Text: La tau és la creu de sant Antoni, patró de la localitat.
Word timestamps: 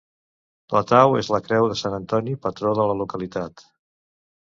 La 0.75 0.81
tau 0.91 1.13
és 1.19 1.29
la 1.35 1.41
creu 1.49 1.69
de 1.73 1.79
sant 1.83 1.99
Antoni, 1.99 2.37
patró 2.49 2.75
de 2.83 2.91
la 2.91 3.01
localitat. 3.07 3.69